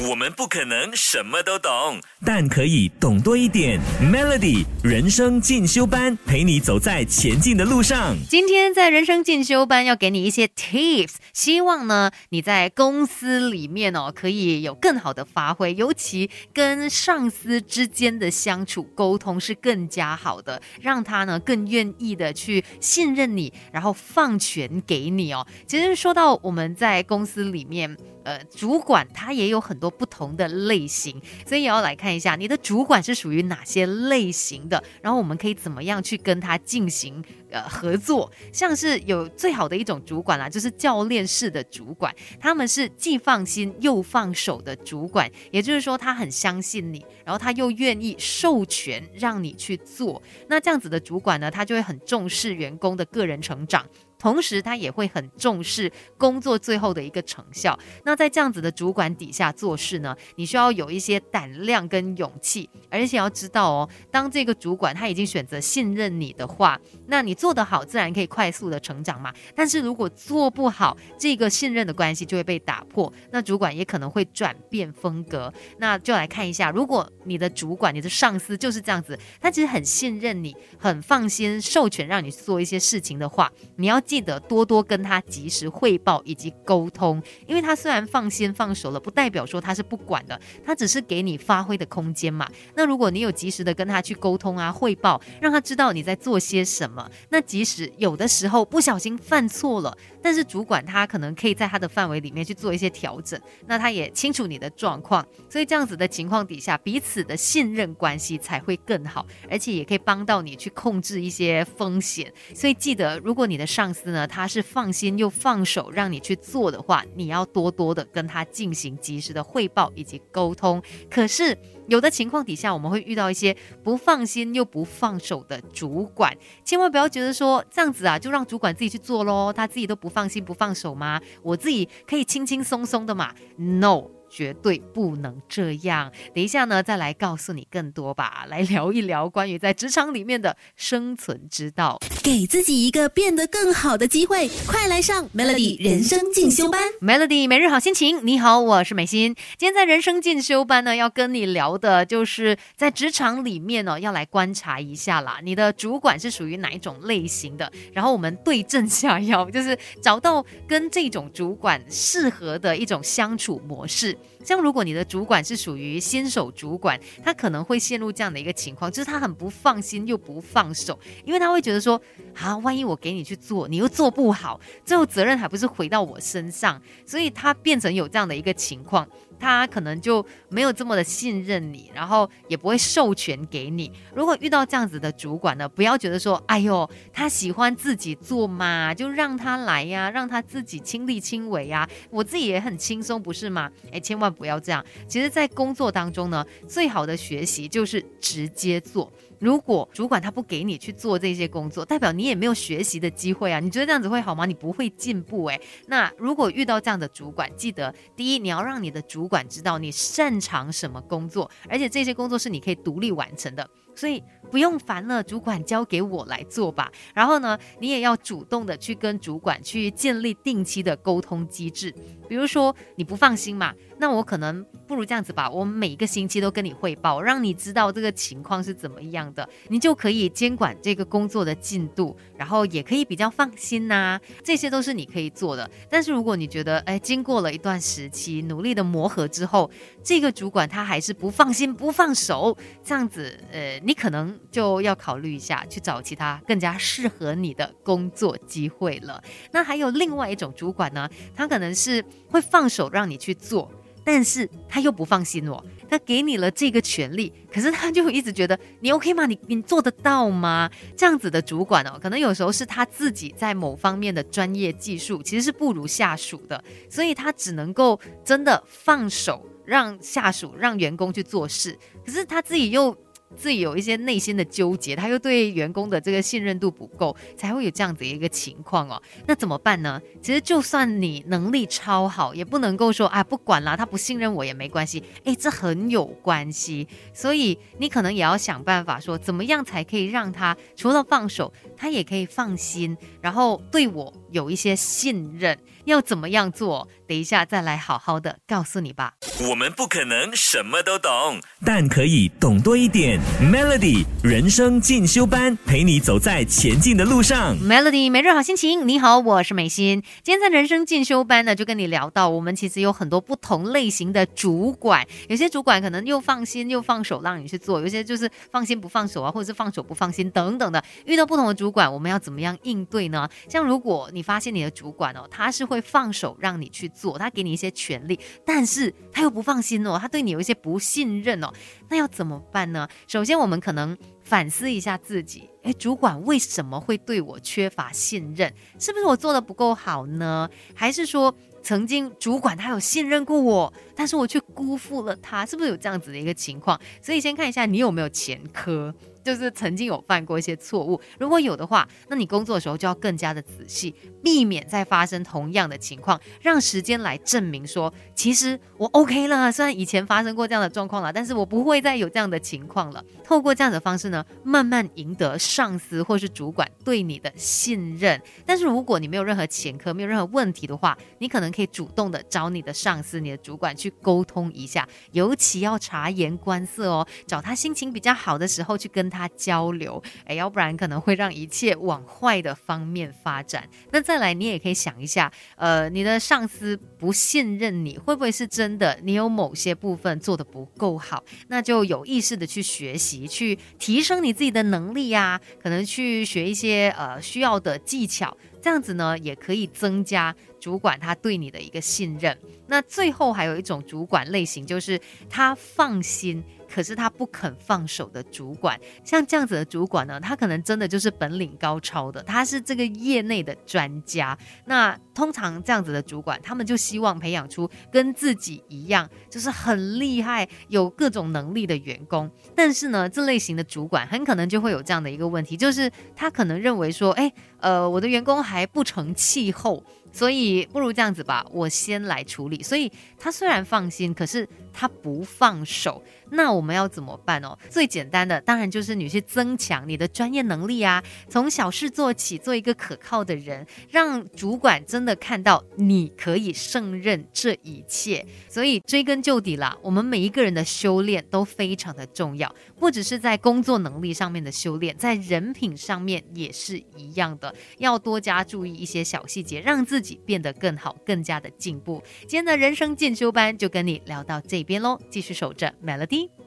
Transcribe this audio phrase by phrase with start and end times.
[0.00, 3.80] 我们不可能什么都懂，但可以懂多一点。
[4.02, 8.16] Melody 人生进修班陪你走在前进的路上。
[8.28, 25.46] 今天在人生进修班要给你一些 tips，希望呢你在公司里面哦可以有更好的发挥，尤其跟上司之间的相处沟通是更加好的，让他呢更愿意的去信任你，然后放权给你哦。
[25.68, 27.96] 其实说到我们在公司里面。
[28.24, 38.30] 呃，主管他也有很多不同的类型，所以也要来看一下你的主管是属于哪些类型的，然后我们可以怎么样去跟他进行呃合作。
[38.52, 50.22] 像是有最好的一种主管啦，就是教练式的主管，他们是既放心又放手的主管，也就是说他很相信你，然后他又愿意授权让你去做。
[50.48, 53.86] 那这样子的主管呢，他就会很重视员工的个人成长。
[54.24, 57.78] 同时，他也会很重视工作最后的一个成效。
[58.06, 69.30] 那在这样子的主管底下做事呢，你需要有一些胆量跟勇气，而且要知道哦，当这个主管他已经选择信任你的话，那你做得好，自然可以快速的成长嘛。
[69.54, 75.52] 但是如果做不好，这个信任的关系就会被打破，那主管也可能会转变风格。
[75.76, 84.00] 那就来看一下，如果你的主管、你的上司就是这样子，他其实很信任你，很放心授权让你做一些事情的话，你要。
[84.14, 92.48] 记得多多跟他及时汇报以及沟通，因为他虽然放心放手了，不代表说他是不管的，他只是给你发挥的空间嘛。
[92.76, 112.32] 那如果你有及时的跟他去沟通啊，汇报，让他知道你在做些什么，那即使有的时候不小心犯错了，但是主管他可能可以在他的范围里面去做一些调整，那他也清楚你的状况，所以这样子的情况底下，彼此的信任关系才会更好，而且也可以帮到你去控制一些风险。
[112.54, 120.82] 所以记得，如果你的上司，呢，他是放心又放手让你去做的话，你要多多的跟他进行及时的汇报以及沟通。
[121.10, 121.56] 可是
[121.88, 131.20] 有的情况底下，我们会遇到一些不放心又不放手的主管，千万不要觉得说这样子啊，就让主管自己去做喽，他自己都不放心不放手吗？
[131.42, 134.10] 我自己可以轻轻松松的嘛？No。
[134.34, 136.10] 绝对不能这样。
[136.34, 138.44] 等一下呢，再来告诉你更多吧。
[138.48, 144.50] 来聊一聊关于在职场里面的生存之道，给自己一个变得更好的机会。
[144.66, 148.26] 快来上 Melody 人生进修班，Melody 每日好心情。
[148.26, 149.36] 你好，我是美心。
[149.56, 155.38] 今天在人生进修班呢，要跟你聊的就是在职场里面呢，要来观察一下啦。
[155.44, 157.70] 你的主管是属于哪一种类型的？
[157.92, 164.18] 然后我们对症下药，就是找到跟这种主管适合的一种相处模式。
[164.44, 172.00] 像如果你的主管是属于新手主管，他可能会陷入这样的一个情况，就是他很不放心又不放手，因为他会觉得说，
[172.34, 179.08] 啊，万一我给你去做，你又做不好，最后责任还不是回到我身上，所以他变成有这样的一个情况。
[179.44, 183.92] 他可能就没有这么的信任你，然后也不会授权给你。
[184.14, 193.70] 如果遇到这样子的主管呢，不要觉得说，哎呦，他喜欢自己做嘛，就让他来呀，让他自己亲力亲为呀，我自己也很轻松，不是吗？
[193.92, 194.82] 哎，千万不要这样。
[195.06, 199.12] 其实，在工作当中呢，最好的学习就是直接做。
[199.44, 203.60] 如果主管他不给你去做这些工作，代表你也没有学习的机会啊！
[203.60, 204.46] 你觉得这样子会好吗？
[204.46, 205.60] 你不会进步诶。
[205.86, 213.68] 那如果遇到这样的主管，记得第一，你要让你的主管知道你擅长什么工作，而且这些工作是你可以独立完成的。
[213.94, 216.90] 所以不用烦了，主管交给我来做吧。
[217.14, 221.94] 然后呢，你也要主动的去跟主管去建立定期的沟通机制。
[222.28, 234.18] 比如说你不放心嘛，那我可能不如这样子吧，我每个星期都跟你汇报，让你知道这个情况是怎么样的，你就可以监管这个工作的进度，然后也可以比较放心呐。
[234.42, 235.70] 这些都是你可以做的。
[235.90, 239.70] 但是如果你觉得，哎，经过了一段时期努力的磨合之后，
[240.02, 243.78] 这个主管他还是不放心不放手，这样子，呃。
[243.84, 249.22] 你可能就要考虑一下，去找其他更加适合你的工作机会了。
[249.52, 253.70] 那还有另外一种主管呢，他可能是会放手让你去做，
[254.02, 259.26] 但是他又不放心我，他给你了这个权利，可是他就一直觉得你 OK 吗？
[259.26, 260.70] 你你做得到吗？
[260.96, 272.96] 这样子的主管哦，可能有时候是他自己在某方面的专业技术其实是不如下属的，所以他只能够真的放手让下属让员工去做事，可是他自己又。
[273.36, 279.00] 自己有一些内心的纠结，他又对员工的这个信任度不够，才会有这样子一个情况哦。
[279.26, 280.00] 那怎么办呢？
[280.22, 285.02] 其实就算你能力超好，也不能够说啊，不管啦，他不信任我也没关系。
[285.24, 295.58] 诶，这很有关系，所以你可能也要想办法说，怎么样才可以让他除了放手，他也可以放心，然后对我有一些信任。
[295.84, 296.88] 要怎么样做？
[297.06, 299.14] 等一下再来好好的告诉你吧。
[299.48, 303.20] 我们不可能什么都懂，但可以懂多一点。
[303.40, 307.56] Melody 人生进修班，陪你走在前进的路上。
[307.58, 310.02] Melody 每日好心情，你好，我是美心。
[310.22, 320.82] 今天在人生进修班呢，就跟你聊到，我们其实有很多不同类型的主管，有些主管可能又放心又放手让你去做，有些就是放心不放手啊，或者是放手不放心等等的。
[321.04, 323.28] 遇到不同的主管，我们要怎么样应对呢？
[323.48, 331.52] 像如果你发现你的主管哦，他是会会放手让你去做，他给你一些权利，但是他又不放心哦，他对你有一些不信任哦，
[331.90, 332.88] 那要怎么办呢？
[333.06, 338.52] 首先，我们可能反思一下自己，诶，主管为什么会对我缺乏信任？
[338.78, 340.48] 是不是我做的不够好呢？
[340.74, 345.44] 还是说曾经主管他有信任过我，但是我却辜负了他？
[345.44, 346.80] 是不是有这样子的一个情况？
[347.02, 348.94] 所以先看一下你有没有前科。
[349.24, 359.50] 就是曾经有犯过一些错误，如果有的话，那你工作的时候就要更加的仔细，避免再发生同样的情况，让时间来证明说，其实我 OK 了。
[359.50, 363.02] 虽然以前发生过这样的状况了，但是我不会再有这样的情况了。
[363.24, 368.20] 透过这样的方式呢，慢慢赢得上司或是主管对你的信任。
[368.44, 383.68] 但是如果你没有任何前科，没有任何问题的话，你可能可以主动的找你的上司、你的主管去沟通一下，尤其要察言观色哦，找他心情比较好的时候去跟他交流，哎，要不然可能会让一切往坏的方面发展。
[383.92, 388.98] 那再来，你也可以想一下，呃，你的上司不信任你，会不会是真的？
[389.02, 398.36] 你有某些部分做的不够好，那就有意识的去学习，去提升你自己的能力呀、可能去学一些呃需要的技巧。
[398.60, 402.34] 这样子呢，也可以增加主管他对你的一个信任。
[402.66, 406.42] 那最后还有一种主管类型，就是他放心，
[406.74, 408.76] 可是他不肯放手的主管。
[409.04, 414.36] 像这样子的主管呢，他可能真的就是本领高超的，他是这个业内的专家。
[414.64, 422.28] 那通常这样子的主管，他们就希望培养出跟自己一样，就是很厉害、有各种能力的员工。
[422.56, 427.32] 但是呢，这类型的主管很可能就会有这样的一个问题，就是他可能认为说，哎，
[427.64, 429.82] 呃，我的员工还不成气候。
[430.12, 432.62] 所以不如这样子吧，我先来处理。
[432.62, 436.00] 所以他虽然放心，可是他不放手。
[436.30, 437.58] 那我们要怎么办哦？
[437.68, 448.24] 最简单的当然就是你去增强你的专业能力啊，从小事做起，做一个可靠的人，让主管真的看到你可以胜任这一切。
[448.48, 462.02] 所以追根究底啦，我们每一个人的修炼都非常的重要，不只是在工作能力上面的修炼，在人品上面也是一样的，要多加注意一些小细节，让自己变得更好，更加的进步。
[462.22, 466.43] 今天的人生进修班就跟你聊到这边喽，继续守着 Melody。